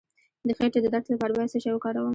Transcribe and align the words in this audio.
د 0.47 0.49
خیټې 0.57 0.79
د 0.81 0.87
درد 0.93 1.05
لپاره 1.13 1.33
باید 1.37 1.51
څه 1.53 1.57
شی 1.63 1.71
وکاروم؟ 1.73 2.09